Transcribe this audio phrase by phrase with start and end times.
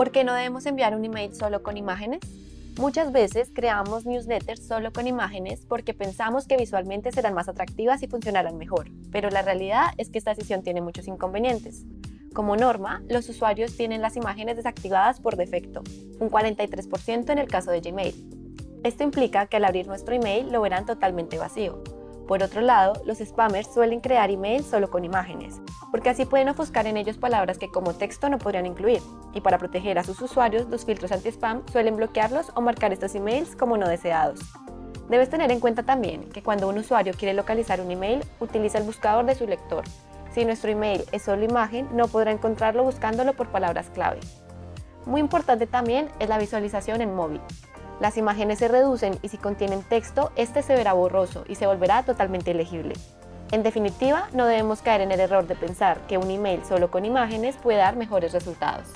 [0.00, 2.20] ¿Por qué no debemos enviar un email solo con imágenes?
[2.78, 8.06] Muchas veces creamos newsletters solo con imágenes porque pensamos que visualmente serán más atractivas y
[8.06, 11.84] funcionarán mejor, pero la realidad es que esta decisión tiene muchos inconvenientes.
[12.32, 15.82] Como norma, los usuarios tienen las imágenes desactivadas por defecto,
[16.18, 18.14] un 43% en el caso de Gmail.
[18.82, 21.84] Esto implica que al abrir nuestro email lo verán totalmente vacío.
[22.26, 26.86] Por otro lado, los spammers suelen crear emails solo con imágenes, porque así pueden ofuscar
[26.86, 29.02] en ellos palabras que como texto no podrían incluir,
[29.34, 33.56] y para proteger a sus usuarios, los filtros anti-spam suelen bloquearlos o marcar estos emails
[33.56, 34.40] como no deseados.
[35.08, 38.84] Debes tener en cuenta también que cuando un usuario quiere localizar un email, utiliza el
[38.84, 39.82] buscador de su lector.
[40.32, 44.20] Si nuestro email es solo imagen, no podrá encontrarlo buscándolo por palabras clave.
[45.06, 47.40] Muy importante también es la visualización en móvil.
[48.00, 52.04] Las imágenes se reducen y si contienen texto, este se verá borroso y se volverá
[52.04, 52.94] totalmente legible.
[53.52, 57.04] En definitiva, no debemos caer en el error de pensar que un email solo con
[57.04, 58.86] imágenes puede dar mejores resultados.